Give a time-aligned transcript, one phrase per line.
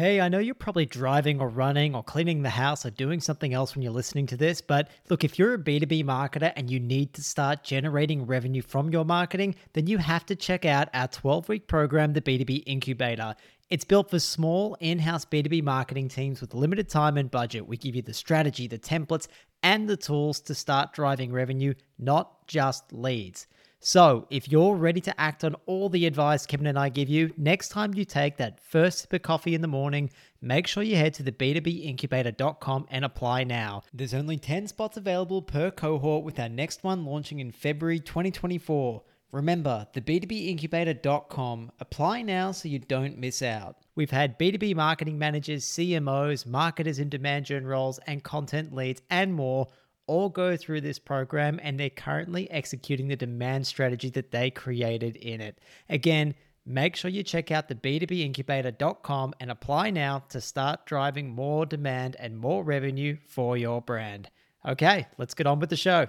[0.00, 3.52] Hey, I know you're probably driving or running or cleaning the house or doing something
[3.52, 6.80] else when you're listening to this, but look, if you're a B2B marketer and you
[6.80, 11.06] need to start generating revenue from your marketing, then you have to check out our
[11.06, 13.34] 12 week program, the B2B Incubator.
[13.68, 17.68] It's built for small in house B2B marketing teams with limited time and budget.
[17.68, 19.28] We give you the strategy, the templates,
[19.62, 23.46] and the tools to start driving revenue, not just leads.
[23.82, 27.32] So, if you're ready to act on all the advice Kevin and I give you,
[27.38, 30.10] next time you take that first sip of coffee in the morning,
[30.42, 33.82] make sure you head to the b2bincubator.com and apply now.
[33.94, 39.02] There's only 10 spots available per cohort with our next one launching in February 2024.
[39.32, 41.72] Remember, the b2bincubator.com.
[41.80, 43.76] Apply now so you don't miss out.
[43.94, 49.32] We've had B2B marketing managers, CMOs, marketers in demand gen roles, and content leads, and
[49.32, 49.68] more
[50.10, 55.14] all go through this program and they're currently executing the demand strategy that they created
[55.14, 55.56] in it.
[55.88, 56.34] Again,
[56.66, 62.16] make sure you check out the b2bincubator.com and apply now to start driving more demand
[62.18, 64.28] and more revenue for your brand.
[64.66, 66.08] Okay, let's get on with the show.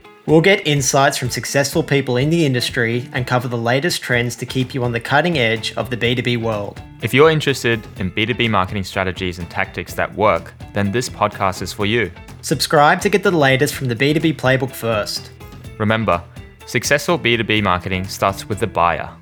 [0.31, 4.45] We'll get insights from successful people in the industry and cover the latest trends to
[4.45, 6.81] keep you on the cutting edge of the B2B world.
[7.01, 11.73] If you're interested in B2B marketing strategies and tactics that work, then this podcast is
[11.73, 12.09] for you.
[12.43, 15.31] Subscribe to get the latest from the B2B playbook first.
[15.77, 16.23] Remember,
[16.65, 19.13] successful B2B marketing starts with the buyer.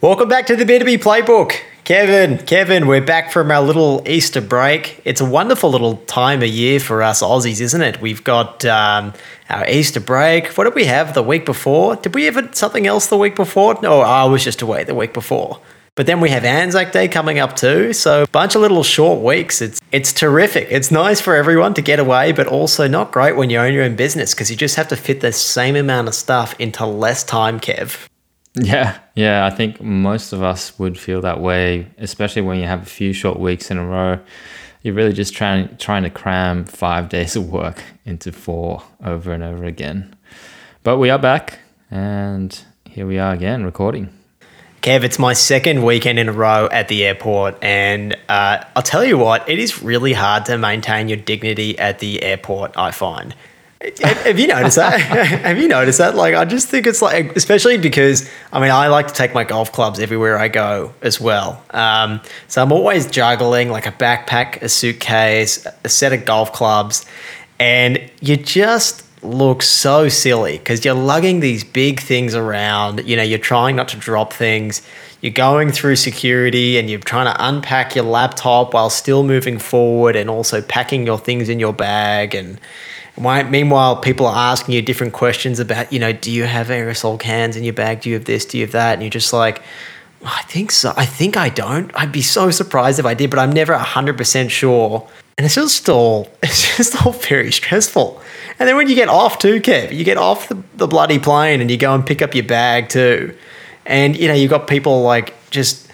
[0.00, 1.56] Welcome back to the B2B playbook.
[1.84, 5.02] Kevin, Kevin, we're back from our little Easter break.
[5.04, 8.00] It's a wonderful little time of year for us Aussies, isn't it?
[8.00, 9.12] We've got um,
[9.50, 10.46] our Easter break.
[10.56, 11.96] What did we have the week before?
[11.96, 13.78] Did we have something else the week before?
[13.82, 15.60] No, I was just away the week before.
[15.94, 17.92] But then we have Anzac Day coming up too.
[17.92, 19.60] So a bunch of little short weeks.
[19.60, 20.68] It's it's terrific.
[20.70, 23.84] It's nice for everyone to get away, but also not great when you own your
[23.84, 27.22] own business because you just have to fit the same amount of stuff into less
[27.22, 28.08] time, Kev.
[28.54, 32.82] Yeah, yeah, I think most of us would feel that way, especially when you have
[32.82, 34.18] a few short weeks in a row.
[34.82, 39.42] You're really just trying trying to cram five days of work into four over and
[39.42, 40.14] over again.
[40.82, 41.60] But we are back,
[41.90, 44.12] and here we are again recording.
[44.82, 49.04] Kev, it's my second weekend in a row at the airport, and uh, I'll tell
[49.04, 52.76] you what, it is really hard to maintain your dignity at the airport.
[52.76, 53.34] I find
[53.98, 55.00] have you noticed that?
[55.44, 56.14] Have you noticed that?
[56.14, 59.44] Like, I just think it's like, especially because I mean, I like to take my
[59.44, 61.62] golf clubs everywhere I go as well.
[61.70, 67.04] Um, so I'm always juggling like a backpack, a suitcase, a set of golf clubs,
[67.58, 73.06] and you just look so silly because you're lugging these big things around.
[73.06, 74.82] You know, you're trying not to drop things.
[75.20, 80.16] You're going through security and you're trying to unpack your laptop while still moving forward
[80.16, 82.60] and also packing your things in your bag and
[83.16, 87.56] Meanwhile, people are asking you different questions about, you know, do you have aerosol cans
[87.56, 88.00] in your bag?
[88.00, 88.44] Do you have this?
[88.44, 88.94] Do you have that?
[88.94, 89.62] And you're just like,
[90.24, 90.92] I think so.
[90.96, 91.92] I think I don't.
[91.94, 95.08] I'd be so surprised if I did, but I'm never 100% sure.
[95.36, 98.20] And it's just all, it's just all very stressful.
[98.58, 101.60] And then when you get off too, Kev, you get off the, the bloody plane
[101.60, 103.36] and you go and pick up your bag too.
[103.86, 105.88] And, you know, you've got people like just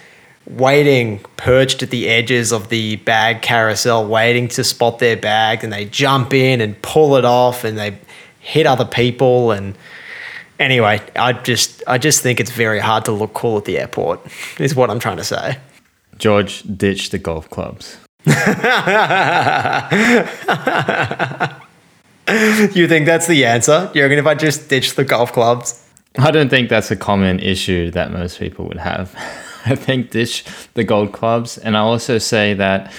[0.47, 5.71] waiting perched at the edges of the bag carousel waiting to spot their bag and
[5.71, 7.97] they jump in and pull it off and they
[8.39, 9.75] hit other people and
[10.59, 14.19] anyway i just i just think it's very hard to look cool at the airport
[14.59, 15.57] is what i'm trying to say.
[16.17, 17.97] George ditch the golf clubs.
[22.73, 23.91] You think that's the answer?
[23.93, 25.85] You reckon if i just ditch the golf clubs?
[26.17, 29.11] I don't think that's a common issue that most people would have
[29.65, 30.43] I think ditch
[30.73, 31.57] the gold clubs.
[31.57, 32.91] And I also say that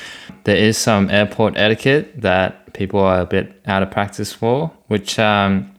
[0.44, 5.18] there is some airport etiquette that people are a bit out of practice for, which
[5.18, 5.72] um,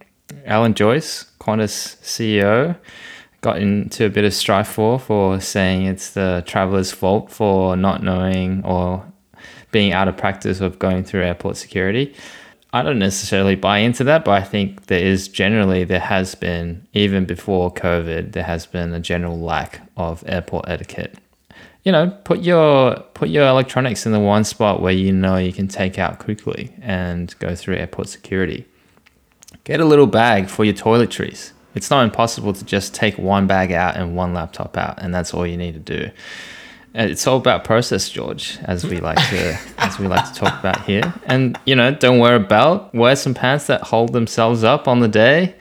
[0.46, 2.78] Alan Joyce, Qantas CEO,
[3.42, 8.02] got into a bit of strife for, for saying it's the traveler's fault for not
[8.02, 9.06] knowing or
[9.72, 12.14] being out of practice of going through airport security.
[12.76, 16.88] I don't necessarily buy into that, but I think there is generally, there has been,
[16.94, 21.16] even before COVID, there has been a general lack of airport etiquette.
[21.84, 25.54] You know, put your put your electronics in the one spot where you know you
[25.54, 28.66] can take out quickly and go through airport security.
[29.66, 31.52] Get a little bag for your toiletries.
[31.76, 35.34] It's not impossible to just take one bag out and one laptop out, and that's
[35.34, 36.10] all you need to do.
[36.96, 40.84] It's all about process, George, as we like to as we like to talk about
[40.86, 41.14] here.
[41.26, 42.94] And you know, don't wear a belt.
[42.94, 45.56] Wear some pants that hold themselves up on the day.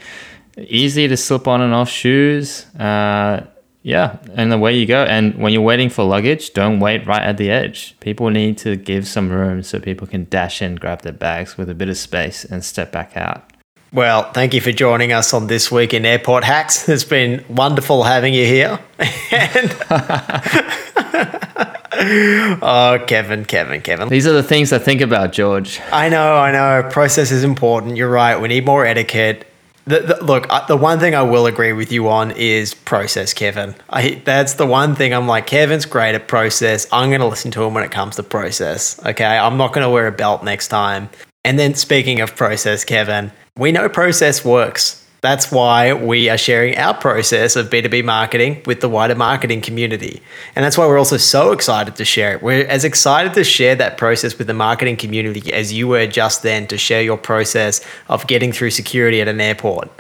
[0.59, 2.67] Easy to slip on and off shoes.
[2.77, 3.47] Uh,
[3.83, 5.03] yeah, and away you go.
[5.05, 7.97] And when you're waiting for luggage, don't wait right at the edge.
[8.01, 11.69] People need to give some room so people can dash in, grab their bags with
[11.69, 13.52] a bit of space, and step back out.
[13.93, 16.89] Well, thank you for joining us on this week in Airport Hacks.
[16.89, 18.81] It's been wonderful having you here.
[18.99, 19.77] and
[22.63, 24.09] oh, Kevin, Kevin, Kevin.
[24.09, 25.79] These are the things I think about, George.
[25.93, 26.89] I know, I know.
[26.89, 27.99] Process is important.
[27.99, 28.41] You're right.
[28.41, 29.47] We need more etiquette.
[29.85, 33.75] The, the, look, the one thing I will agree with you on is process, Kevin.
[33.91, 36.87] I, that's the one thing I'm like, Kevin's great at process.
[36.93, 38.99] I'm going to listen to him when it comes to process.
[39.05, 39.37] Okay.
[39.37, 41.11] I'm not going to wear a belt next time.
[41.45, 44.99] And then speaking of process, Kevin, we know process works.
[45.21, 50.21] That's why we are sharing our process of B2B marketing with the wider marketing community.
[50.57, 52.43] And that's why we're also so excited to share it.
[52.43, 56.43] We're as excited to share that process with the marketing community as you were just
[56.43, 59.91] then to share your process of getting through security at an airport.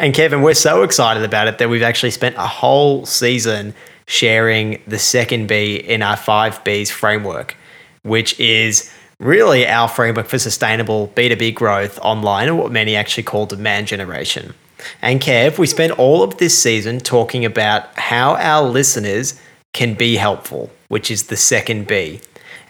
[0.00, 3.74] And Kevin, we're so excited about it that we've actually spent a whole season
[4.06, 7.56] sharing the second B in our five Bs framework,
[8.02, 13.46] which is really our framework for sustainable B2B growth online and what many actually call
[13.46, 14.54] demand generation.
[15.02, 19.40] And Kev, we spent all of this season talking about how our listeners
[19.72, 22.20] can be helpful, which is the second B.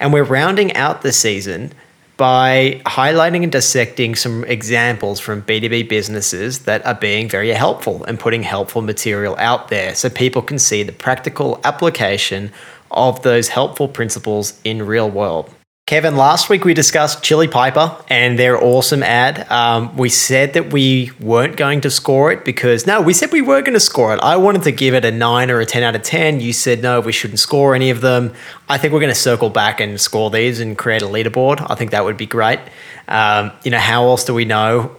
[0.01, 1.73] And we're rounding out the season
[2.17, 8.19] by highlighting and dissecting some examples from B2B businesses that are being very helpful and
[8.19, 12.51] putting helpful material out there so people can see the practical application
[12.91, 15.55] of those helpful principles in real world.
[15.89, 19.51] Kevin, last week we discussed Chili Piper and their awesome ad.
[19.51, 23.41] Um, we said that we weren't going to score it because, no, we said we
[23.41, 24.21] were going to score it.
[24.21, 26.41] I wanted to give it a 9 or a 10 out of 10.
[26.41, 28.35] You said, no, we shouldn't score any of them.
[28.69, 31.67] I think we're going to circle back and score these and create a leaderboard.
[31.71, 32.61] I think that would be great.
[33.09, 34.95] Um, you know, how else do we know,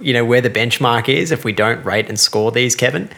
[0.00, 3.10] you know, where the benchmark is if we don't rate and score these, Kevin?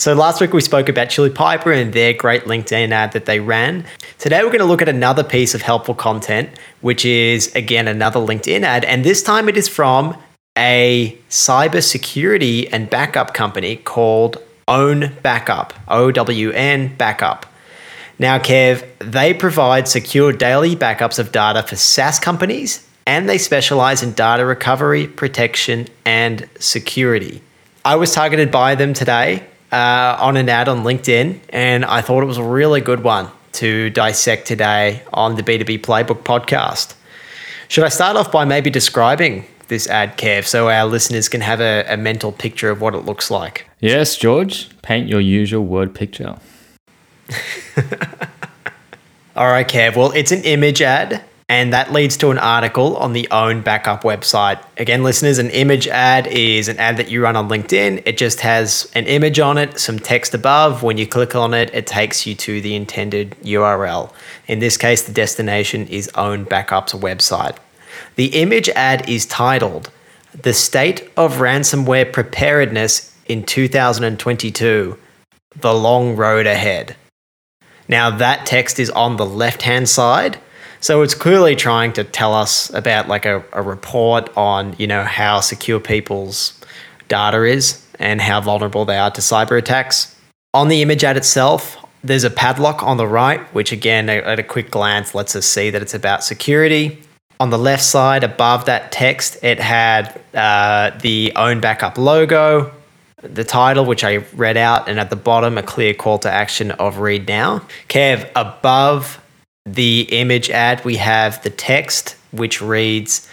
[0.00, 3.38] So last week we spoke about Chili Piper and their great LinkedIn ad that they
[3.38, 3.84] ran.
[4.16, 6.48] Today we're going to look at another piece of helpful content,
[6.80, 10.16] which is again another LinkedIn ad, and this time it is from
[10.56, 17.44] a cybersecurity and backup company called Own Backup, O W N Backup.
[18.18, 24.02] Now, Kev, they provide secure daily backups of data for SaaS companies and they specialize
[24.02, 27.42] in data recovery, protection, and security.
[27.84, 32.22] I was targeted by them today uh, on an ad on LinkedIn, and I thought
[32.22, 36.94] it was a really good one to dissect today on the B2B Playbook podcast.
[37.68, 41.60] Should I start off by maybe describing this ad, Kev, so our listeners can have
[41.60, 43.68] a, a mental picture of what it looks like?
[43.80, 44.68] Yes, George.
[44.82, 46.36] Paint your usual word picture.
[49.36, 49.96] All right, Kev.
[49.96, 54.62] Well, it's an image ad and that leads to an article on the OwnBackup website.
[54.76, 58.04] Again, listeners, an image ad is an ad that you run on LinkedIn.
[58.06, 60.84] It just has an image on it, some text above.
[60.84, 64.12] When you click on it, it takes you to the intended URL.
[64.46, 67.56] In this case, the destination is OwnBackup's website.
[68.14, 69.90] The image ad is titled
[70.40, 74.96] The State of Ransomware Preparedness in 2022
[75.56, 76.94] The Long Road Ahead.
[77.88, 80.38] Now, that text is on the left hand side
[80.80, 85.04] so it's clearly trying to tell us about like a, a report on, you know,
[85.04, 86.58] how secure people's
[87.08, 90.16] data is and how vulnerable they are to cyber attacks.
[90.54, 94.42] On the image ad itself, there's a padlock on the right, which again, at a
[94.42, 97.02] quick glance, lets us see that it's about security.
[97.38, 102.72] On the left side, above that text, it had uh, the OwnBackup logo,
[103.22, 106.70] the title, which I read out, and at the bottom, a clear call to action
[106.72, 107.66] of read now.
[107.88, 109.22] Kev, above
[109.74, 113.28] the image ad, we have the text, which reads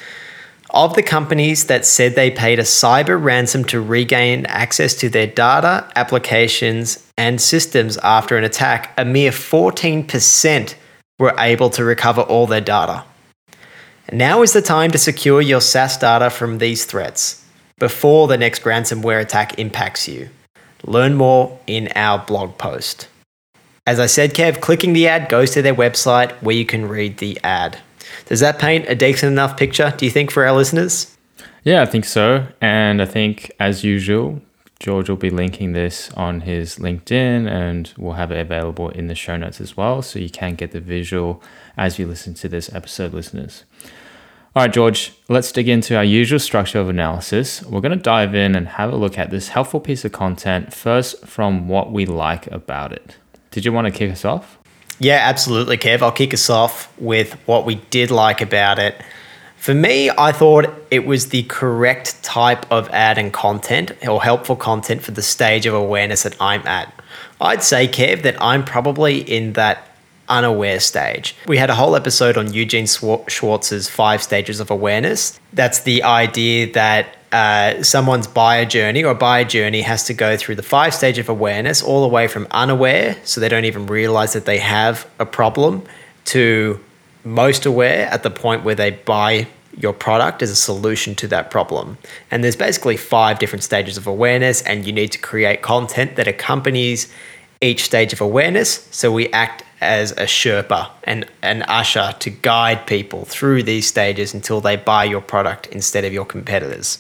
[0.70, 5.27] Of the companies that said they paid a cyber ransom to regain access to their
[5.27, 10.75] data, applications, and systems after an attack, a mere 14%
[11.20, 13.03] were able to recover all their data.
[14.12, 17.44] Now is the time to secure your SaaS data from these threats
[17.79, 20.29] before the next ransomware attack impacts you.
[20.86, 23.08] Learn more in our blog post.
[23.88, 27.20] As I said, Kev, clicking the ad goes to their website where you can read
[27.20, 27.79] the ad.
[28.25, 31.15] Does that paint a decent enough picture, do you think, for our listeners?
[31.63, 32.48] Yeah, I think so.
[32.60, 34.41] And I think, as usual,
[34.82, 39.15] George will be linking this on his LinkedIn and we'll have it available in the
[39.15, 40.01] show notes as well.
[40.01, 41.41] So you can get the visual
[41.77, 43.63] as you listen to this episode, listeners.
[44.53, 47.63] All right, George, let's dig into our usual structure of analysis.
[47.63, 50.74] We're going to dive in and have a look at this helpful piece of content
[50.74, 53.15] first from what we like about it.
[53.58, 54.60] Did you want to kick us off?
[55.00, 56.04] Yeah, absolutely, Kev.
[56.04, 59.02] I'll kick us off with what we did like about it.
[59.56, 64.56] For me, I thought it was the correct type of ad and content or helpful
[64.56, 66.94] content for the stage of awareness that I'm at.
[67.42, 69.90] I'd say, Kev, that I'm probably in that
[70.29, 71.36] unaware stage.
[71.48, 75.39] We had a whole episode on Eugene Schwartz's five stages of awareness.
[75.53, 80.55] That's the idea that uh, someone's buyer journey or buyer journey has to go through
[80.55, 84.34] the five stage of awareness, all the way from unaware, so they don't even realize
[84.34, 85.84] that they have a problem,
[86.25, 86.79] to
[87.24, 91.51] most aware at the point where they buy your product as a solution to that
[91.51, 91.98] problem.
[92.31, 96.27] And there's basically five different stages of awareness, and you need to create content that
[96.27, 97.12] accompanies
[97.62, 98.88] each stage of awareness.
[98.92, 104.34] So we act as a Sherpa and an usher to guide people through these stages
[104.34, 107.00] until they buy your product instead of your competitors.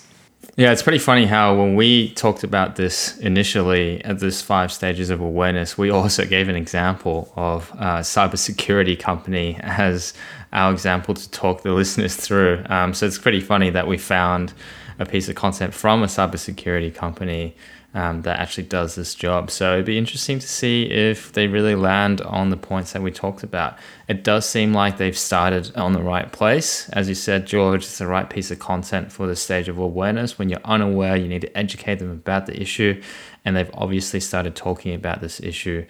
[0.55, 5.11] Yeah, it's pretty funny how when we talked about this initially at this five stages
[5.11, 10.13] of awareness, we also gave an example of a cybersecurity company as
[10.53, 12.63] our example to talk the listeners through.
[12.69, 14.53] Um, so it's pretty funny that we found
[14.97, 17.55] a piece of content from a cybersecurity company
[17.97, 19.49] um, that actually does this job.
[19.49, 23.09] So it'd be interesting to see if they really land on the points that we
[23.09, 23.75] talked about.
[24.07, 26.89] It does seem like they've started on the right place.
[26.89, 30.37] As you said, George, it's the right piece of content for the stage of awareness.
[30.37, 33.01] When you're unaware, you need to educate them about the issue.
[33.43, 35.83] And they've obviously started talking about this issue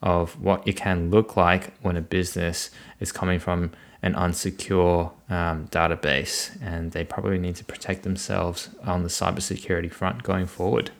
[0.00, 3.70] of what it can look like when a business is coming from
[4.02, 10.22] an unsecure um, database, and they probably need to protect themselves on the cybersecurity front
[10.22, 10.90] going forward.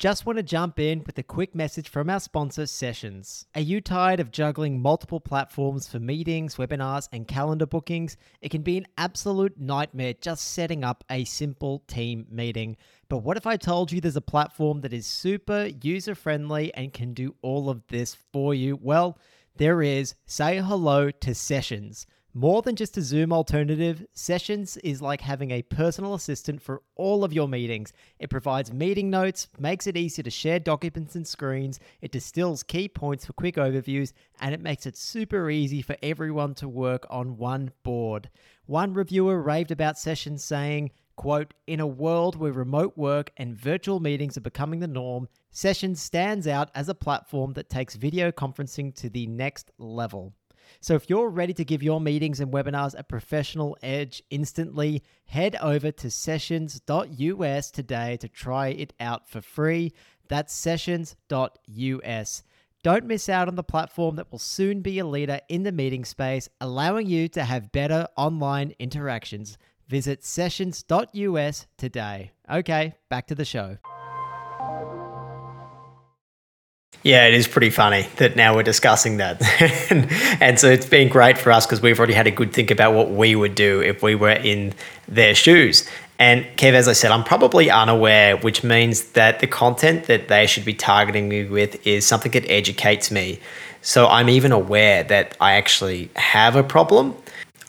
[0.00, 3.44] Just want to jump in with a quick message from our sponsor, Sessions.
[3.54, 8.16] Are you tired of juggling multiple platforms for meetings, webinars, and calendar bookings?
[8.40, 12.78] It can be an absolute nightmare just setting up a simple team meeting.
[13.10, 16.94] But what if I told you there's a platform that is super user friendly and
[16.94, 18.78] can do all of this for you?
[18.80, 19.18] Well,
[19.56, 20.14] there is.
[20.24, 22.06] Say hello to Sessions.
[22.32, 27.24] More than just a Zoom alternative, Sessions is like having a personal assistant for all
[27.24, 27.92] of your meetings.
[28.20, 32.86] It provides meeting notes, makes it easy to share documents and screens, it distills key
[32.86, 37.36] points for quick overviews, and it makes it super easy for everyone to work on
[37.36, 38.30] one board.
[38.66, 43.98] One reviewer raved about Sessions saying, quote, in a world where remote work and virtual
[43.98, 48.94] meetings are becoming the norm, Sessions stands out as a platform that takes video conferencing
[48.94, 50.32] to the next level.
[50.80, 55.56] So if you're ready to give your meetings and webinars a professional edge instantly, head
[55.60, 59.92] over to sessions.us today to try it out for free.
[60.28, 62.42] That's sessions.us.
[62.82, 66.04] Don't miss out on the platform that will soon be a leader in the meeting
[66.04, 69.58] space, allowing you to have better online interactions.
[69.86, 72.30] Visit sessions.us today.
[72.50, 73.76] Okay, back to the show.
[77.02, 79.40] Yeah, it is pretty funny that now we're discussing that.
[80.40, 82.92] and, so it's been great for us because we've already had a good think about
[82.92, 84.74] what we would do if we were in
[85.08, 85.88] their shoes.
[86.18, 90.46] And Kev, as I said, I'm probably unaware, which means that the content that they
[90.46, 93.40] should be targeting me with is something that educates me.
[93.80, 97.16] So I'm even aware that I actually have a problem.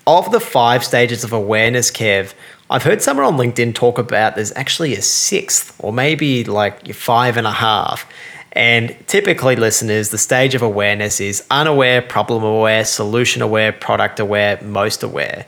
[0.05, 2.33] Of the five stages of awareness, Kev,
[2.69, 7.37] I've heard someone on LinkedIn talk about there's actually a sixth, or maybe like five
[7.37, 8.05] and a half.
[8.53, 14.59] And typically, listeners, the stage of awareness is unaware, problem aware, solution aware, product aware,
[14.61, 15.45] most aware.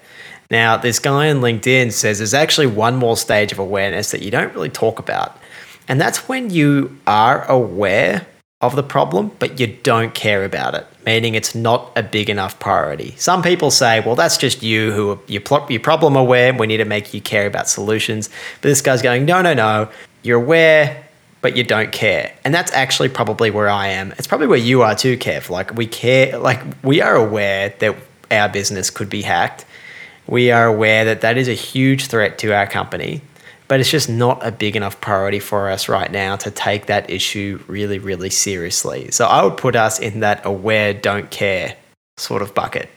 [0.50, 4.32] Now, this guy on LinkedIn says there's actually one more stage of awareness that you
[4.32, 5.38] don't really talk about.
[5.88, 8.26] And that's when you are aware
[8.62, 12.58] of the problem, but you don't care about it, meaning it's not a big enough
[12.60, 13.14] priority.
[13.18, 16.54] Some people say, well, that's just you who are, you're problem aware.
[16.54, 18.30] We need to make you care about solutions.
[18.62, 19.90] But this guy's going, no, no, no.
[20.22, 21.06] You're aware,
[21.44, 22.34] but you don't care.
[22.46, 24.14] And that's actually probably where I am.
[24.14, 25.50] It's probably where you are too, Kev.
[25.50, 27.96] Like we care, like we are aware that
[28.32, 29.66] our business could be hacked.
[30.26, 33.22] We are aware that that is a huge threat to our company,
[33.68, 37.10] but it's just not a big enough priority for us right now to take that
[37.10, 39.12] issue really, really seriously.
[39.12, 41.76] So I would put us in that aware, don't care
[42.16, 42.88] sort of bucket.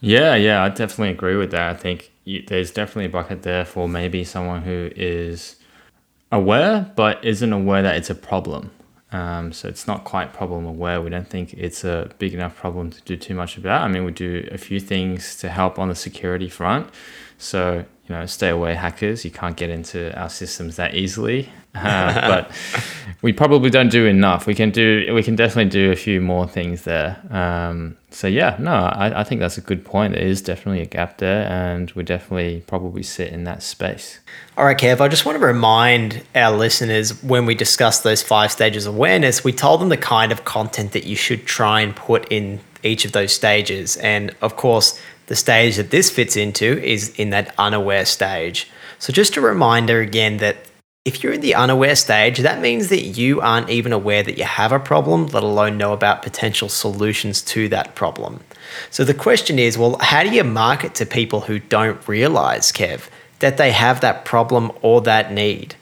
[0.00, 1.70] Yeah, yeah, I definitely agree with that.
[1.70, 5.54] I think you, there's definitely a bucket there for maybe someone who is
[6.32, 8.72] aware, but isn't aware that it's a problem.
[9.12, 11.00] Um, so it's not quite problem aware.
[11.02, 13.82] We don't think it's a big enough problem to do too much about.
[13.82, 16.88] I mean, we do a few things to help on the security front.
[17.36, 19.24] So, you you know, stay away hackers.
[19.24, 21.48] You can't get into our systems that easily.
[21.74, 22.52] Uh, but
[23.22, 24.46] we probably don't do enough.
[24.46, 27.20] We can do, we can definitely do a few more things there.
[27.30, 30.14] Um, so yeah, no, I, I think that's a good point.
[30.14, 34.18] There is definitely a gap there, and we definitely probably sit in that space.
[34.58, 38.50] All right, Kev, I just want to remind our listeners when we discussed those five
[38.50, 41.94] stages of awareness, we told them the kind of content that you should try and
[41.94, 43.96] put in each of those stages.
[43.98, 48.68] And of course, the stage that this fits into is in that unaware stage.
[48.98, 50.56] So, just a reminder again that
[51.04, 54.44] if you're in the unaware stage, that means that you aren't even aware that you
[54.44, 58.40] have a problem, let alone know about potential solutions to that problem.
[58.90, 63.08] So the question is well, how do you market to people who don't realize, Kev,
[63.40, 65.74] that they have that problem or that need?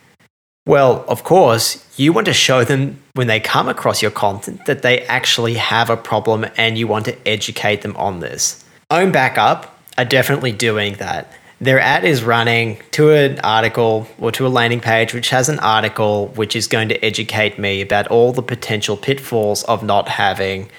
[0.66, 4.82] Well, of course, you want to show them when they come across your content that
[4.82, 8.64] they actually have a problem and you want to educate them on this.
[8.90, 9.66] OwnBackup
[9.98, 11.30] are definitely doing that.
[11.62, 15.58] Their ad is running to an article or to a landing page which has an
[15.58, 20.70] article which is going to educate me about all the potential pitfalls of not having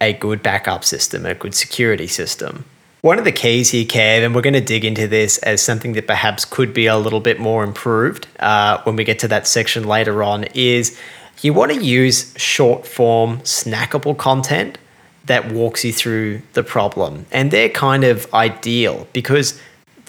[0.00, 2.64] a good backup system, a good security system.
[3.02, 5.92] One of the keys here, Kev, and we're going to dig into this as something
[5.92, 9.46] that perhaps could be a little bit more improved uh, when we get to that
[9.46, 10.98] section later on, is
[11.42, 14.78] you want to use short form, snackable content
[15.26, 17.26] that walks you through the problem.
[17.30, 19.60] And they're kind of ideal because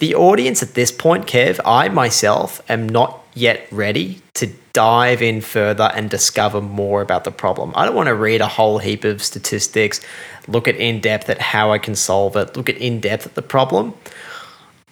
[0.02, 5.40] the audience at this point, Kev, I myself am not yet ready to dive in
[5.40, 7.72] further and discover more about the problem.
[7.76, 10.00] I don't want to read a whole heap of statistics,
[10.48, 13.36] look at in depth at how I can solve it, look at in depth at
[13.36, 13.94] the problem.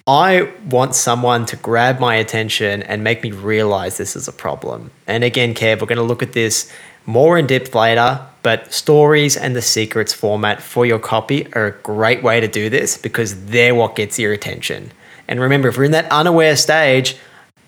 [0.06, 4.92] I want someone to grab my attention and make me realize this is a problem.
[5.08, 6.70] And again, Kev, we're going to look at this
[7.04, 11.72] more in depth later, but stories and the secrets format for your copy are a
[11.82, 14.92] great way to do this because they're what gets your attention.
[15.30, 17.16] And remember, if we're in that unaware stage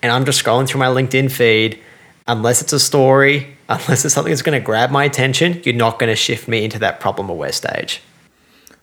[0.01, 1.79] and I'm just scrolling through my LinkedIn feed,
[2.27, 5.97] unless it's a story, unless it's something that's going to grab my attention, you're not
[5.97, 8.01] going to shift me into that problem aware stage.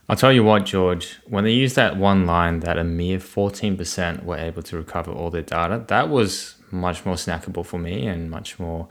[0.09, 4.25] I'll tell you what, George, when they used that one line that a mere 14%
[4.25, 8.31] were able to recover all their data, that was much more snackable for me and
[8.31, 8.89] much more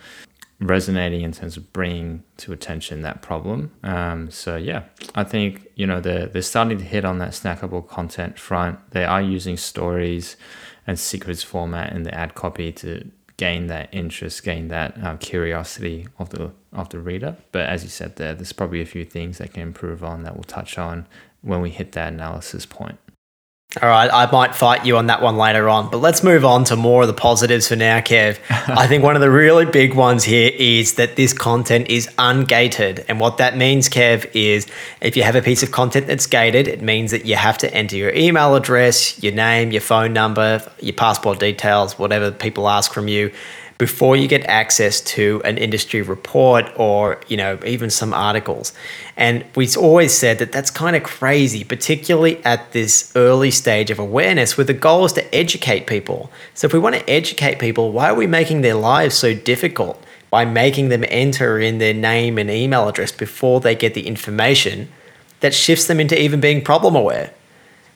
[0.60, 3.72] resonating in terms of bringing to attention that problem.
[3.84, 4.84] Um, so yeah,
[5.16, 8.92] I think you know they're they're starting to hit on that snackable content front.
[8.92, 10.36] They are using stories
[10.86, 16.08] and secrets format in the ad copy to gain that interest, gain that uh, curiosity
[16.18, 17.38] of the of the reader.
[17.52, 20.36] But as you said there, there's probably a few things they can improve on that
[20.36, 21.08] we'll touch on
[21.42, 23.00] when we hit that analysis point.
[23.84, 26.64] All right, I might fight you on that one later on, but let's move on
[26.66, 28.40] to more of the positives for now, Kev.
[28.50, 33.06] I think one of the really big ones here is that this content is ungated.
[33.08, 34.66] And what that means, Kev, is
[35.02, 37.72] if you have a piece of content that's gated, it means that you have to
[37.72, 42.92] enter your email address, your name, your phone number, your passport details, whatever people ask
[42.92, 43.32] from you
[43.80, 48.74] before you get access to an industry report or you know even some articles.
[49.18, 53.98] And we've always said that that's kind of crazy particularly at this early stage of
[53.98, 56.30] awareness where the goal is to educate people.
[56.54, 60.04] So if we want to educate people why are we making their lives so difficult?
[60.30, 64.90] By making them enter in their name and email address before they get the information
[65.40, 67.34] that shifts them into even being problem aware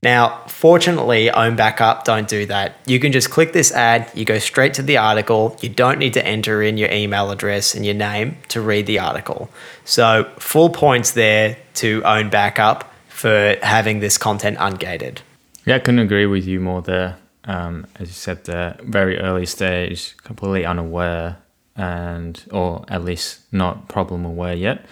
[0.03, 2.75] now, fortunately, OwnBackup don't do that.
[2.85, 5.57] You can just click this ad, you go straight to the article.
[5.61, 8.99] You don't need to enter in your email address and your name to read the
[8.99, 9.49] article.
[9.85, 15.19] So, full points there to OwnBackup for having this content ungated.
[15.65, 17.17] Yeah, I couldn't agree with you more there.
[17.45, 21.37] Um, as you said, the very early stage, completely unaware
[21.77, 24.85] and, or at least not problem aware yet.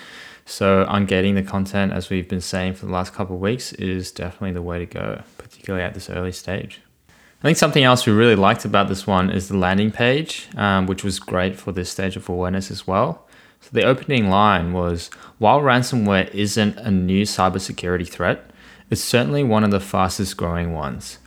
[0.52, 4.12] So ungating the content, as we've been saying for the last couple of weeks, is
[4.12, 6.82] definitely the way to go, particularly at this early stage.
[7.08, 10.88] I think something else we really liked about this one is the landing page, um,
[10.88, 13.26] which was great for this stage of awareness as well.
[13.62, 18.52] So the opening line was, while ransomware isn't a new cybersecurity threat,
[18.90, 21.18] it's certainly one of the fastest growing ones.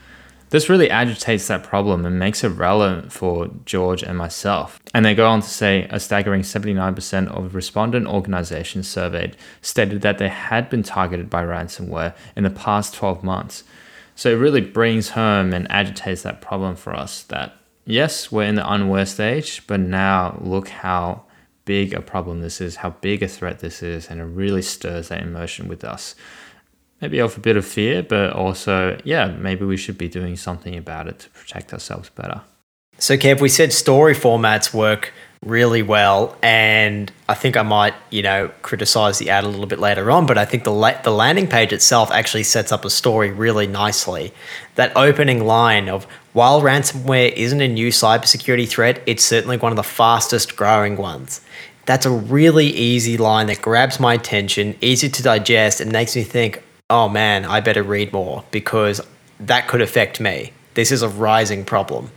[0.55, 4.79] This really agitates that problem and makes it relevant for George and myself.
[4.95, 10.19] And they go on to say a staggering 79% of respondent organizations surveyed stated that
[10.19, 13.65] they had been targeted by ransomware in the past 12 months.
[14.15, 18.55] So it really brings home and agitates that problem for us that yes, we're in
[18.55, 21.25] the unaware stage, but now look how
[21.65, 25.09] big a problem this is, how big a threat this is, and it really stirs
[25.09, 26.15] that emotion with us
[27.05, 30.75] maybe of a bit of fear, but also, yeah, maybe we should be doing something
[30.75, 32.41] about it to protect ourselves better.
[32.99, 35.13] So, Kev, we said story formats work
[35.45, 39.79] really well, and I think I might, you know, criticize the ad a little bit
[39.79, 42.91] later on, but I think the la- the landing page itself actually sets up a
[42.91, 44.33] story really nicely.
[44.77, 49.77] That opening line of While ransomware isn't a new cybersecurity threat, it's certainly one of
[49.77, 51.43] the fastest growing ones.
[51.87, 56.25] That's a really easy line that grabs my attention, easy to digest, and makes me
[56.25, 56.63] think,
[56.95, 59.01] oh man, I better read more because
[59.41, 60.53] that could affect me.
[60.75, 62.13] This is a rising problem.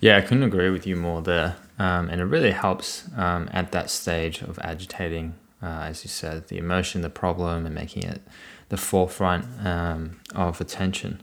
[0.00, 1.56] Yeah, I couldn't agree with you more there.
[1.78, 6.48] Um, and it really helps um, at that stage of agitating, uh, as you said,
[6.48, 8.22] the emotion, the problem, and making it
[8.70, 11.22] the forefront um, of attention.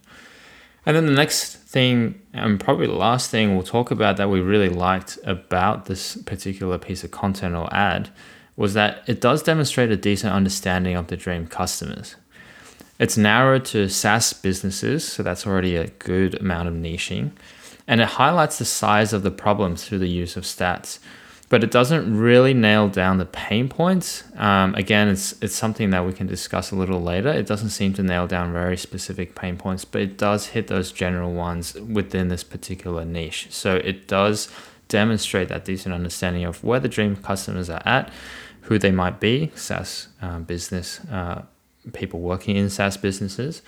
[0.86, 4.40] And then the next thing, and probably the last thing we'll talk about that we
[4.40, 8.12] really liked about this particular piece of content or ad
[8.56, 12.18] was that it does demonstrate a decent understanding of the dream customers.
[13.00, 17.32] It's narrowed to SaaS businesses, so that's already a good amount of niching.
[17.88, 21.00] And it highlights the size of the problem through the use of stats
[21.54, 24.24] but it doesn't really nail down the pain points.
[24.38, 27.30] Um, again, it's it's something that we can discuss a little later.
[27.30, 30.92] It doesn't seem to nail down very specific pain points, but it does hit those
[30.92, 33.50] general ones within this particular niche.
[33.52, 34.50] So it does
[34.88, 38.12] demonstrate that decent understanding of where the dream customers are at,
[38.62, 41.44] who they might be, SaaS uh, business uh,
[41.92, 43.62] people working in SaaS businesses,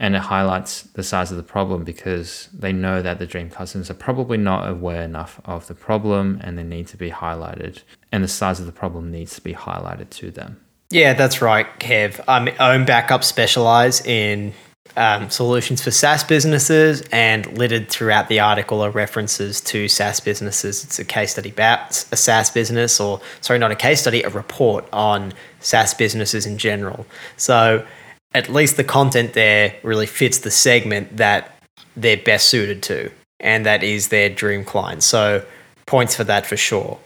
[0.00, 3.90] and it highlights the size of the problem because they know that the dream customers
[3.90, 8.24] are probably not aware enough of the problem and they need to be highlighted and
[8.24, 10.58] the size of the problem needs to be highlighted to them.
[10.88, 12.18] Yeah that's right kev.
[12.26, 14.54] Um, OwnBackup specialize in
[14.96, 20.84] um, solutions for SaaS businesses and littered throughout the article are references to SaaS businesses.
[20.84, 24.30] It's a case study about a SaaS business, or sorry, not a case study, a
[24.30, 27.06] report on SaaS businesses in general.
[27.36, 27.86] So
[28.34, 31.56] at least the content there really fits the segment that
[31.96, 35.02] they're best suited to, and that is their dream client.
[35.02, 35.44] So,
[35.86, 36.98] points for that for sure.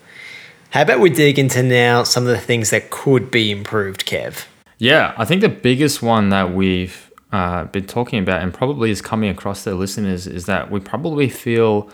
[0.71, 4.47] How about we dig into now some of the things that could be improved, Kev?
[4.79, 9.03] Yeah, I think the biggest one that we've uh, been talking about and probably is
[9.03, 11.91] coming across the listeners is that we probably feel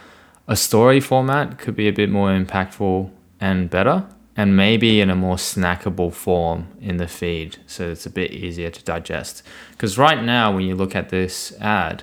[0.47, 5.17] a story format could be a bit more impactful and better and maybe in a
[5.17, 9.43] more snackable form in the feed so it's a bit easier to digest.
[9.71, 12.03] Because right now, when you look at this ad,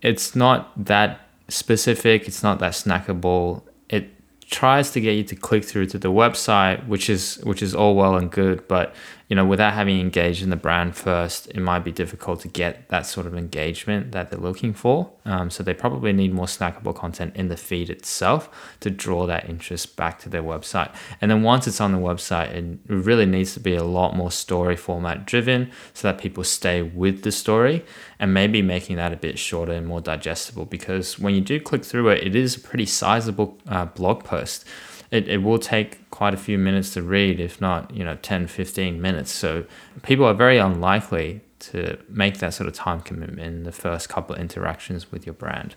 [0.00, 3.64] it's not that specific, it's not that snackable.
[3.90, 4.08] It
[4.50, 7.94] tries to get you to click through to the website, which is which is all
[7.94, 8.94] well and good, but
[9.32, 12.86] you know, without having engaged in the brand first, it might be difficult to get
[12.90, 15.10] that sort of engagement that they're looking for.
[15.24, 19.48] Um, so they probably need more snackable content in the feed itself to draw that
[19.48, 20.94] interest back to their website.
[21.18, 24.30] And then once it's on the website, it really needs to be a lot more
[24.30, 27.86] story format driven so that people stay with the story
[28.18, 31.86] and maybe making that a bit shorter and more digestible because when you do click
[31.86, 34.66] through it, it is a pretty sizable uh, blog post
[35.12, 38.46] it, it will take quite a few minutes to read, if not, you know, 10,
[38.46, 39.30] 15 minutes.
[39.30, 39.64] So
[40.02, 44.34] people are very unlikely to make that sort of time commitment in the first couple
[44.34, 45.76] of interactions with your brand.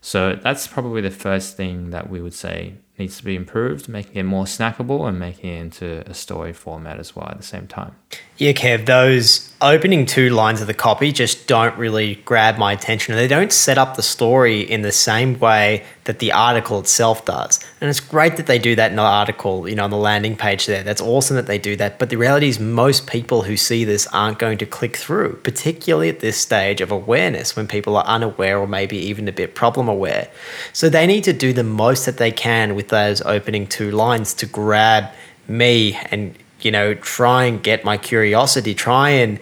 [0.00, 4.14] So that's probably the first thing that we would say needs to be improved, making
[4.14, 7.66] it more snackable and making it into a story format as well at the same
[7.66, 7.96] time.
[8.38, 13.14] Yeah, Kev, those opening two lines of the copy just don't really grab my attention.
[13.14, 17.24] And they don't set up the story in the same way that the article itself
[17.24, 17.58] does.
[17.80, 20.36] And it's great that they do that in the article, you know, on the landing
[20.36, 20.82] page there.
[20.82, 21.98] That's awesome that they do that.
[21.98, 26.08] But the reality is, most people who see this aren't going to click through, particularly
[26.08, 29.88] at this stage of awareness when people are unaware or maybe even a bit problem
[29.88, 30.28] aware.
[30.72, 34.34] So they need to do the most that they can with those opening two lines
[34.34, 35.10] to grab
[35.48, 39.38] me and, you know, try and get my curiosity, try and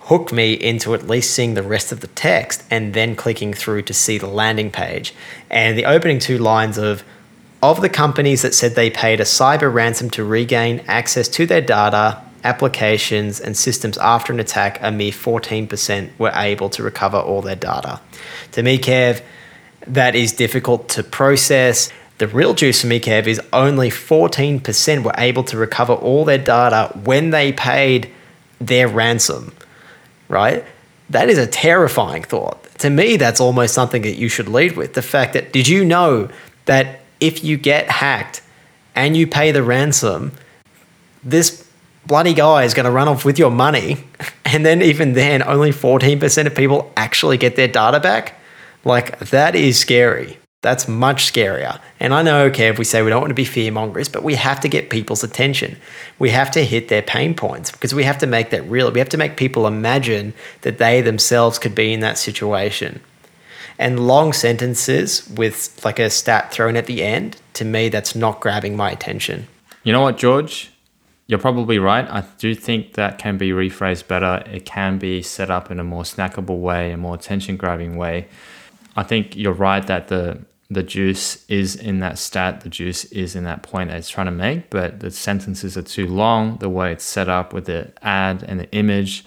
[0.00, 3.82] hook me into at least seeing the rest of the text and then clicking through
[3.82, 5.14] to see the landing page.
[5.50, 7.04] And the opening two lines of
[7.62, 11.60] of the companies that said they paid a cyber ransom to regain access to their
[11.60, 17.42] data, applications, and systems after an attack, a mere 14% were able to recover all
[17.42, 18.00] their data.
[18.52, 19.22] To me, Kev,
[19.88, 21.90] that is difficult to process.
[22.18, 26.38] The real juice for me, Kev, is only 14% were able to recover all their
[26.38, 28.10] data when they paid
[28.60, 29.52] their ransom
[30.28, 30.64] right?
[31.10, 32.62] That is a terrifying thought.
[32.78, 34.94] To me, that's almost something that you should lead with.
[34.94, 36.28] The fact that, did you know
[36.66, 38.42] that if you get hacked
[38.94, 40.32] and you pay the ransom,
[41.24, 41.66] this
[42.06, 44.04] bloody guy is going to run off with your money.
[44.50, 48.40] And then, even then, only 14% of people actually get their data back?
[48.82, 50.38] Like, that is scary.
[50.60, 51.80] That's much scarier.
[52.00, 54.24] And I know, okay, if we say we don't want to be fear mongers, but
[54.24, 55.76] we have to get people's attention.
[56.18, 58.90] We have to hit their pain points because we have to make that real.
[58.90, 63.00] We have to make people imagine that they themselves could be in that situation.
[63.78, 68.40] And long sentences with like a stat thrown at the end, to me, that's not
[68.40, 69.46] grabbing my attention.
[69.84, 70.72] You know what, George?
[71.28, 72.08] You're probably right.
[72.08, 74.42] I do think that can be rephrased better.
[74.50, 78.26] It can be set up in a more snackable way, a more attention grabbing way.
[78.96, 80.40] I think you're right that the
[80.70, 84.26] the juice is in that stat, the juice is in that point that it's trying
[84.26, 86.58] to make, but the sentences are too long.
[86.58, 89.24] The way it's set up with the ad and the image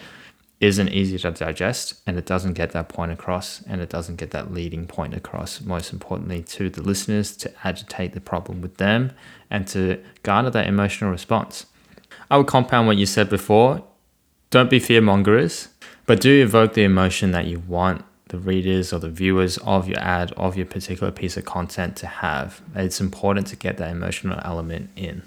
[0.60, 4.30] isn't easy to digest and it doesn't get that point across and it doesn't get
[4.30, 5.60] that leading point across.
[5.62, 9.12] Most importantly to the listeners to agitate the problem with them
[9.50, 11.66] and to garner that emotional response.
[12.30, 13.84] I would compound what you said before.
[14.52, 15.70] Don't be fear mongers
[16.06, 20.00] but do evoke the emotion that you want the readers or the viewers of your
[20.00, 24.40] ad of your particular piece of content to have it's important to get that emotional
[24.44, 25.22] element in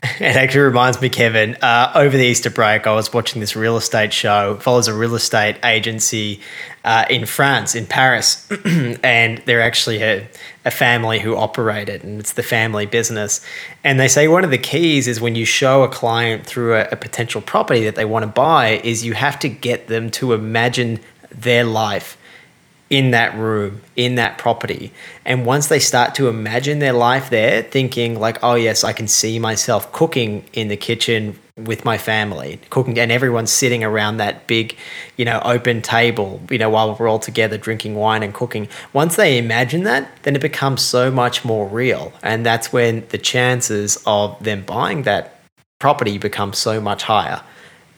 [0.20, 1.56] It actually reminds me, Kevin.
[1.60, 4.56] Uh, over the Easter break, I was watching this real estate show.
[4.60, 6.40] Follows a real estate agency
[6.84, 10.28] uh, in France, in Paris, and they're actually a,
[10.64, 13.44] a family who operate it, and it's the family business.
[13.82, 16.88] And they say one of the keys is when you show a client through a,
[16.92, 20.32] a potential property that they want to buy, is you have to get them to
[20.32, 22.16] imagine their life
[22.90, 24.92] in that room, in that property.
[25.24, 29.08] And once they start to imagine their life there, thinking like, oh, yes, I can
[29.08, 34.46] see myself cooking in the kitchen with my family, cooking, and everyone's sitting around that
[34.46, 34.76] big,
[35.16, 38.68] you know, open table, you know, while we're all together drinking wine and cooking.
[38.92, 42.12] Once they imagine that, then it becomes so much more real.
[42.22, 45.40] And that's when the chances of them buying that
[45.78, 47.42] property become so much higher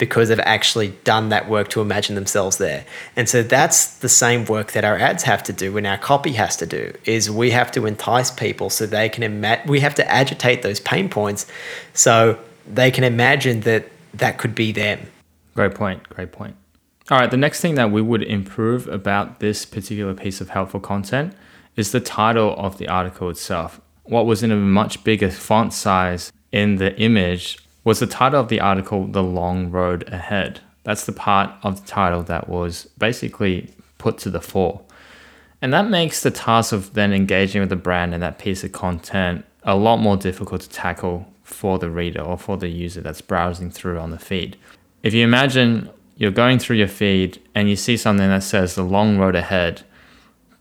[0.01, 2.83] because they've actually done that work to imagine themselves there.
[3.15, 6.31] And so that's the same work that our ads have to do and our copy
[6.31, 9.93] has to do is we have to entice people so they can imagine we have
[9.93, 11.45] to agitate those pain points
[11.93, 15.05] so they can imagine that that could be them.
[15.53, 16.09] Great point.
[16.09, 16.55] Great point.
[17.11, 20.79] All right, the next thing that we would improve about this particular piece of helpful
[20.79, 21.35] content
[21.75, 23.79] is the title of the article itself.
[24.05, 28.49] What was in a much bigger font size in the image was the title of
[28.49, 30.59] the article The Long Road Ahead.
[30.83, 34.81] That's the part of the title that was basically put to the fore.
[35.61, 38.71] And that makes the task of then engaging with the brand and that piece of
[38.71, 43.21] content a lot more difficult to tackle for the reader or for the user that's
[43.21, 44.57] browsing through on the feed.
[45.03, 48.83] If you imagine you're going through your feed and you see something that says the
[48.83, 49.83] long road ahead,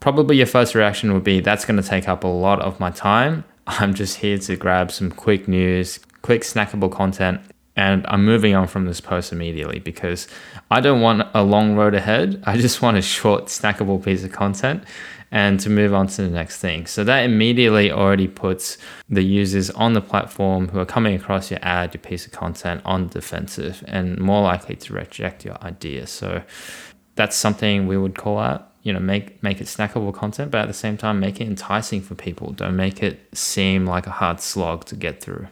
[0.00, 2.90] probably your first reaction would be that's going to take up a lot of my
[2.90, 3.44] time.
[3.66, 7.40] I'm just here to grab some quick news, quick snackable content
[7.76, 10.28] and I'm moving on from this post immediately because
[10.70, 12.42] I don't want a long road ahead.
[12.46, 14.84] I just want a short snackable piece of content
[15.30, 16.86] and to move on to the next thing.
[16.86, 18.76] So that immediately already puts
[19.08, 22.82] the users on the platform who are coming across your ad, your piece of content
[22.84, 26.06] on the defensive and more likely to reject your idea.
[26.06, 26.42] So
[27.14, 30.68] that's something we would call out you know make make it snackable content but at
[30.68, 34.40] the same time make it enticing for people don't make it seem like a hard
[34.40, 35.46] slog to get through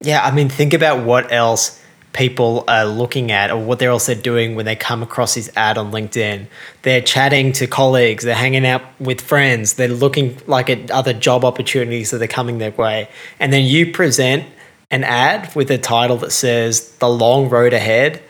[0.00, 4.14] yeah, I mean, think about what else people are looking at or what they're also
[4.14, 6.46] doing when they come across this ad on LinkedIn.
[6.82, 11.44] They're chatting to colleagues, they're hanging out with friends, they're looking like at other job
[11.44, 13.08] opportunities that are coming their way.
[13.40, 14.44] And then you present
[14.90, 18.22] an ad with a title that says the long road ahead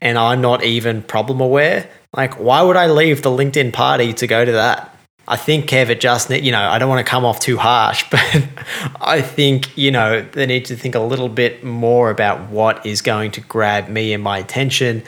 [0.00, 1.88] and I'm not even problem aware.
[2.14, 4.92] Like, why would I leave the LinkedIn party to go to that?
[5.26, 8.04] I think Kev, it just you know, I don't want to come off too harsh,
[8.10, 8.48] but
[9.00, 13.02] I think you know they need to think a little bit more about what is
[13.02, 15.02] going to grab me and my attention.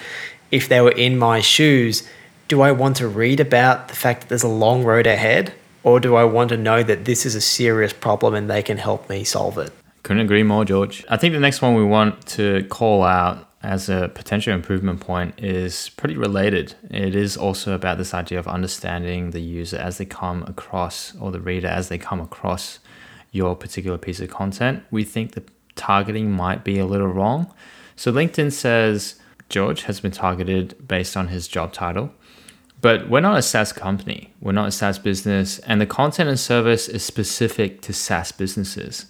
[0.50, 2.08] If they were in my shoes,
[2.48, 5.98] do I want to read about the fact that there's a long road ahead, or
[5.98, 9.10] do I want to know that this is a serious problem and they can help
[9.10, 9.72] me solve it?
[10.04, 11.04] Couldn't agree more, George.
[11.08, 15.34] I think the next one we want to call out as a potential improvement point
[15.42, 16.74] is pretty related.
[16.90, 21.32] It is also about this idea of understanding the user as they come across, or
[21.32, 22.78] the reader as they come across
[23.32, 24.84] your particular piece of content.
[24.90, 27.52] We think the targeting might be a little wrong.
[27.96, 32.12] So LinkedIn says George has been targeted based on his job title.
[32.80, 34.34] But we're not a SaaS company.
[34.42, 39.06] We're not a SaaS business, and the content and service is specific to SaaS businesses.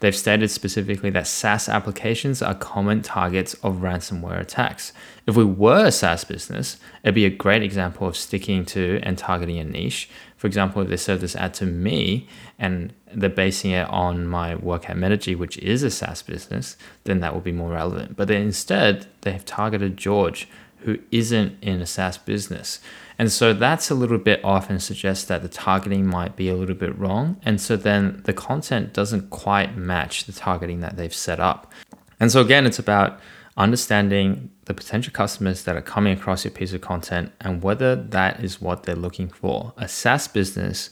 [0.00, 4.92] They've stated specifically that SaaS applications are common targets of ransomware attacks.
[5.26, 9.16] If we were a SaaS business, it'd be a great example of sticking to and
[9.16, 10.10] targeting a niche.
[10.36, 12.28] For example, if they serve this ad to me
[12.58, 17.20] and they're basing it on my work at Metigy, which is a SaaS business, then
[17.20, 18.16] that would be more relevant.
[18.16, 20.48] But then instead, they have targeted George,
[20.84, 22.80] who isn't in a SaaS business.
[23.18, 26.56] And so that's a little bit off and suggests that the targeting might be a
[26.56, 27.40] little bit wrong.
[27.44, 31.72] And so then the content doesn't quite match the targeting that they've set up.
[32.18, 33.20] And so again, it's about
[33.56, 38.42] understanding the potential customers that are coming across your piece of content and whether that
[38.42, 39.72] is what they're looking for.
[39.76, 40.90] A SaaS business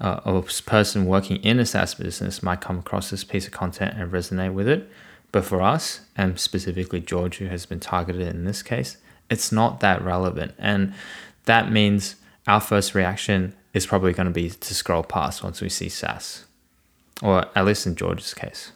[0.00, 3.52] uh, or a person working in a SaaS business might come across this piece of
[3.52, 4.90] content and resonate with it.
[5.32, 8.96] But for us, and specifically George, who has been targeted in this case,
[9.30, 10.54] it's not that relevant.
[10.58, 10.94] And
[11.44, 15.68] that means our first reaction is probably going to be to scroll past once we
[15.68, 16.44] see SaaS,
[17.22, 18.72] or at least in George's case.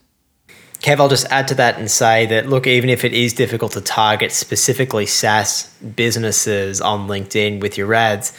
[0.80, 3.72] Kev, I'll just add to that and say that look, even if it is difficult
[3.72, 8.32] to target specifically SaaS businesses on LinkedIn with your ads,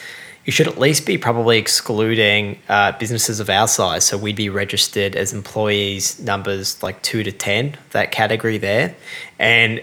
[0.43, 4.04] you should at least be probably excluding uh, businesses of our size.
[4.04, 8.93] So we'd be registered as employees numbers like two to 10, that category there.
[9.39, 9.82] And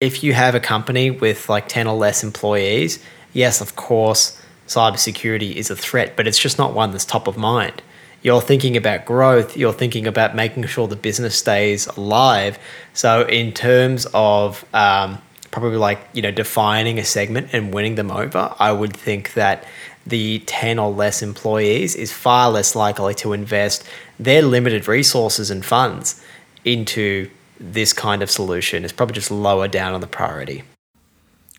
[0.00, 2.98] if you have a company with like 10 or less employees,
[3.34, 7.36] yes, of course, cybersecurity is a threat, but it's just not one that's top of
[7.36, 7.82] mind.
[8.22, 12.58] You're thinking about growth, you're thinking about making sure the business stays alive.
[12.92, 18.10] So, in terms of um, probably like, you know, defining a segment and winning them
[18.10, 19.64] over, I would think that
[20.06, 23.84] the 10 or less employees is far less likely to invest
[24.18, 26.22] their limited resources and funds
[26.64, 27.30] into
[27.60, 28.82] this kind of solution.
[28.84, 30.64] It's probably just lower down on the priority.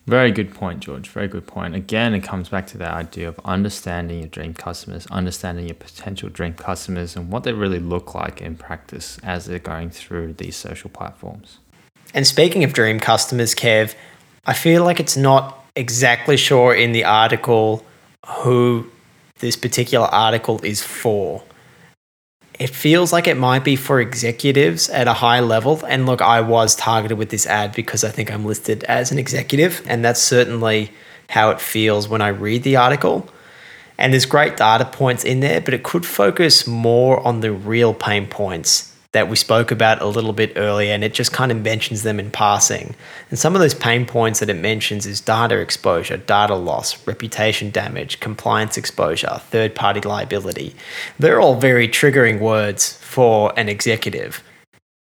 [0.08, 1.08] Very good point, George.
[1.10, 1.76] Very good point.
[1.76, 6.28] Again, it comes back to that idea of understanding your dream customers, understanding your potential
[6.28, 10.56] dream customers, and what they really look like in practice as they're going through these
[10.56, 11.60] social platforms.
[12.16, 13.94] And speaking of dream customers, Kev,
[14.46, 17.86] I feel like it's not exactly sure in the article
[18.26, 18.90] who
[19.40, 21.44] this particular article is for.
[22.62, 25.84] It feels like it might be for executives at a high level.
[25.88, 29.18] And look, I was targeted with this ad because I think I'm listed as an
[29.18, 29.82] executive.
[29.88, 30.92] And that's certainly
[31.28, 33.28] how it feels when I read the article.
[33.98, 37.96] And there's great data points in there, but it could focus more on the real
[37.96, 41.62] pain points that we spoke about a little bit earlier, and it just kind of
[41.62, 42.96] mentions them in passing.
[43.30, 47.72] And some of those pain points that it mentions is data exposure, data loss, reputation
[47.72, 50.76] damage, compliance exposure, third party liability.
[51.20, 54.42] They're all very triggering words for an executive.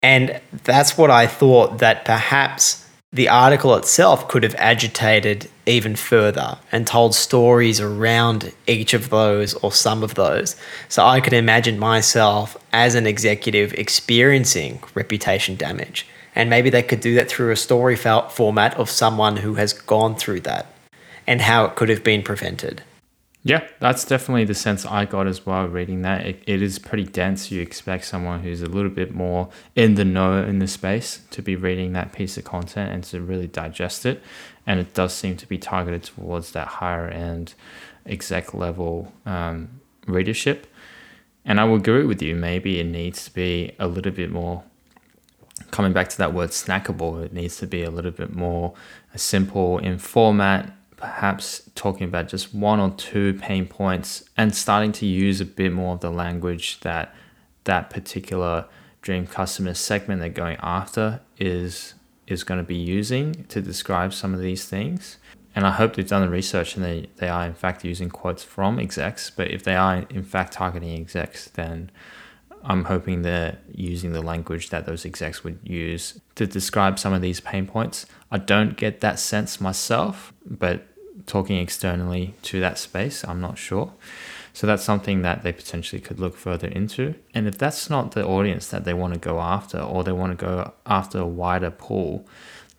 [0.03, 6.59] And that's what I thought that perhaps the article itself could have agitated even further
[6.71, 10.57] and told stories around each of those or some of those.
[10.89, 16.07] So I could imagine myself as an executive experiencing reputation damage.
[16.35, 20.15] And maybe they could do that through a story format of someone who has gone
[20.15, 20.67] through that
[21.27, 22.83] and how it could have been prevented.
[23.47, 26.27] Yeah, that's definitely the sense I got as well reading that.
[26.27, 27.53] It, it is pretty dense.
[27.53, 31.43] You expect someone who's a little bit more in the know in the space to
[31.43, 34.21] be reading that piece of content and to really digest it.
[34.67, 37.55] And it does seem to be targeted towards that higher end
[38.05, 40.67] exec level um, readership.
[41.45, 42.35] And I will agree with you.
[42.35, 44.65] Maybe it needs to be a little bit more
[45.71, 48.75] coming back to that word snackable, it needs to be a little bit more
[49.15, 55.07] simple in format, perhaps talking about just one or two pain points and starting to
[55.07, 57.15] use a bit more of the language that
[57.63, 58.65] that particular
[59.03, 61.95] dream customer segment they're going after is
[62.27, 65.19] is going to be using to describe some of these things.
[65.55, 68.43] And I hope they've done the research and they, they are in fact using quotes
[68.43, 69.31] from execs.
[69.31, 71.93] But if they are in fact targeting execs, then
[72.65, 77.23] I'm hoping they're using the language that those execs would use to describe some of
[77.23, 78.07] these pain points.
[78.33, 80.89] I don't get that sense myself, but
[81.25, 83.93] talking externally to that space, I'm not sure.
[84.53, 87.15] So that's something that they potentially could look further into.
[87.35, 90.39] And if that's not the audience that they want to go after, or they want
[90.39, 92.27] to go after a wider pool,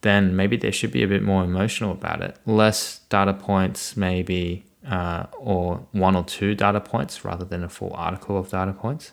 [0.02, 2.38] then maybe they should be a bit more emotional about it.
[2.46, 7.94] Less data points, maybe, uh, or one or two data points rather than a full
[7.94, 9.12] article of data points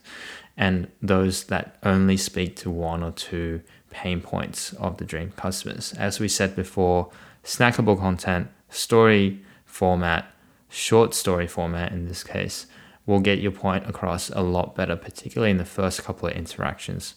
[0.57, 3.61] and those that only speak to one or two
[3.91, 5.93] pain points of the dream customers.
[5.95, 7.11] As we said before,
[7.45, 10.27] snackable content, story format,
[10.69, 12.67] short story format in this case,
[13.07, 17.15] will get your point across a lot better, particularly in the first couple of interactions.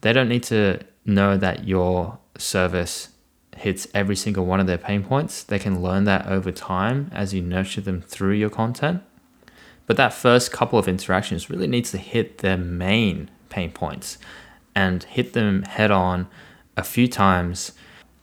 [0.00, 3.08] They don't need to know that your service
[3.56, 5.42] hits every single one of their pain points.
[5.42, 9.02] They can learn that over time as you nurture them through your content.
[9.86, 14.18] But that first couple of interactions really needs to hit their main pain points
[14.74, 16.28] and hit them head on
[16.76, 17.72] a few times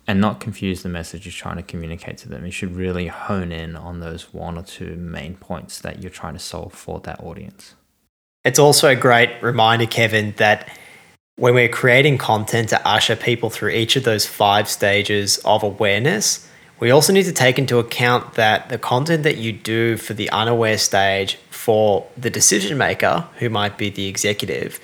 [0.07, 2.45] and not confuse the message you're trying to communicate to them.
[2.45, 6.33] You should really hone in on those one or two main points that you're trying
[6.33, 7.75] to solve for that audience.
[8.43, 10.77] It's also a great reminder, Kevin, that
[11.37, 16.47] when we're creating content to usher people through each of those five stages of awareness,
[16.79, 20.29] we also need to take into account that the content that you do for the
[20.29, 24.79] unaware stage for the decision maker, who might be the executive,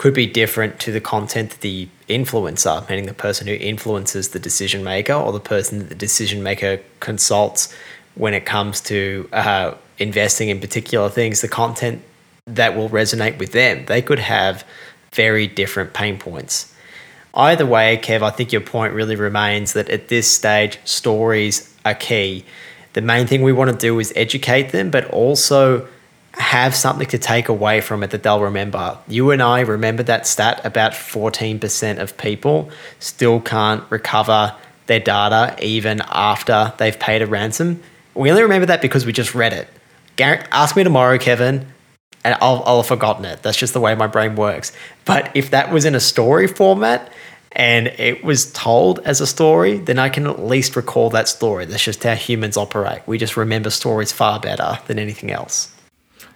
[0.00, 4.38] could be different to the content that the influencer, meaning the person who influences the
[4.38, 7.70] decision maker or the person that the decision maker consults
[8.14, 12.00] when it comes to uh, investing in particular things, the content
[12.46, 13.84] that will resonate with them.
[13.84, 14.64] They could have
[15.12, 16.74] very different pain points.
[17.34, 21.94] Either way, Kev, I think your point really remains that at this stage, stories are
[21.94, 22.46] key.
[22.94, 25.86] The main thing we want to do is educate them, but also
[26.32, 28.98] have something to take away from it that they'll remember.
[29.08, 34.54] You and I remember that stat about 14% of people still can't recover
[34.86, 37.82] their data even after they've paid a ransom.
[38.14, 39.68] We only remember that because we just read it.
[40.18, 41.66] ask me tomorrow, Kevin,
[42.24, 43.42] and I'll, I'll have forgotten it.
[43.42, 44.72] That's just the way my brain works.
[45.04, 47.12] But if that was in a story format,
[47.52, 51.64] and it was told as a story, then I can at least recall that story.
[51.64, 53.02] That's just how humans operate.
[53.06, 55.74] We just remember stories far better than anything else.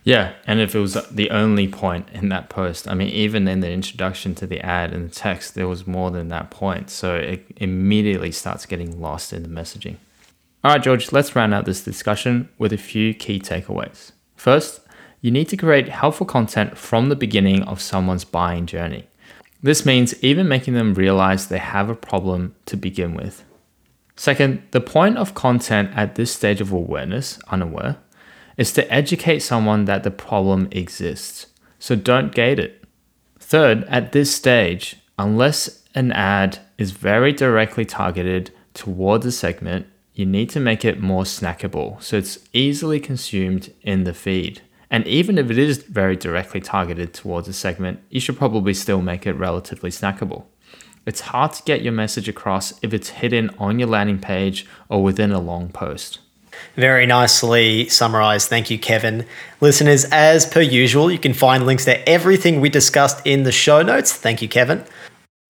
[0.04, 3.60] Yeah, and if it was the only point in that post, I mean, even in
[3.60, 6.90] the introduction to the ad and the text, there was more than that point.
[6.90, 9.96] So it immediately starts getting lost in the messaging.
[10.62, 14.12] All right, George, let's round out this discussion with a few key takeaways.
[14.36, 14.80] First,
[15.22, 19.08] you need to create helpful content from the beginning of someone's buying journey.
[19.62, 23.42] This means even making them realize they have a problem to begin with.
[24.16, 27.96] Second, the point of content at this stage of awareness, unaware,
[28.56, 31.46] is to educate someone that the problem exists.
[31.78, 32.84] So don't gate it.
[33.38, 40.24] Third, at this stage, unless an ad is very directly targeted towards a segment, you
[40.24, 44.62] need to make it more snackable so it's easily consumed in the feed.
[44.90, 49.02] And even if it is very directly targeted towards a segment, you should probably still
[49.02, 50.44] make it relatively snackable.
[51.04, 55.02] It's hard to get your message across if it's hidden on your landing page or
[55.02, 56.20] within a long post.
[56.76, 58.48] Very nicely summarized.
[58.48, 59.26] Thank you, Kevin.
[59.60, 63.82] Listeners, as per usual, you can find links to everything we discussed in the show
[63.82, 64.12] notes.
[64.12, 64.84] Thank you, Kevin.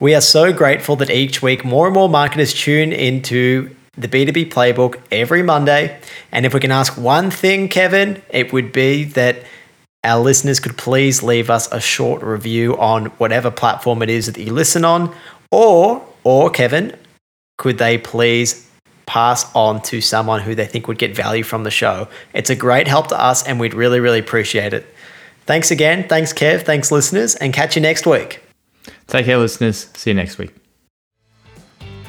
[0.01, 4.51] We are so grateful that each week more and more marketers tune into the B2B
[4.51, 5.99] playbook every Monday.
[6.33, 9.45] And if we can ask one thing, Kevin, it would be that
[10.03, 14.39] our listeners could please leave us a short review on whatever platform it is that
[14.39, 15.15] you listen on.
[15.51, 16.97] Or, or Kevin,
[17.57, 18.69] could they please
[19.07, 22.09] pass on to someone who they think would get value from the show.
[22.33, 24.87] It's a great help to us, and we'd really, really appreciate it.
[25.47, 26.09] Thanks again.
[26.09, 26.63] Thanks, Kev.
[26.63, 28.41] Thanks, listeners, and catch you next week.
[29.07, 29.89] Take care, listeners.
[29.95, 30.55] See you next week.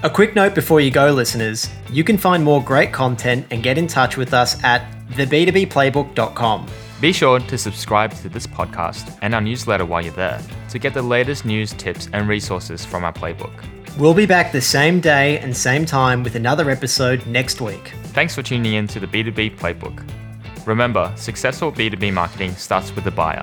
[0.03, 3.77] A quick note before you go, listeners you can find more great content and get
[3.77, 6.67] in touch with us at theb2bplaybook.com.
[7.01, 10.93] Be sure to subscribe to this podcast and our newsletter while you're there to get
[10.93, 13.65] the latest news, tips, and resources from our playbook.
[13.97, 17.93] We'll be back the same day and same time with another episode next week.
[18.07, 20.05] Thanks for tuning in to the B2B Playbook.
[20.67, 23.41] Remember, successful B2B marketing starts with the buyer.